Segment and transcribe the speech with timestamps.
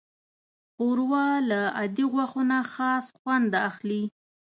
[0.73, 4.03] ښوروا له عادي غوښو نه خاص خوند اخلي.